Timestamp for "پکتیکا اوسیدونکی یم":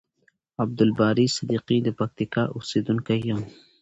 1.99-3.41